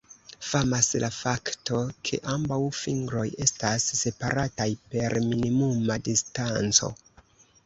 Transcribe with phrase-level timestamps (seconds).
[0.51, 6.91] Famas la fakto ke ambaŭ fingroj estas separataj per minimuma distanco.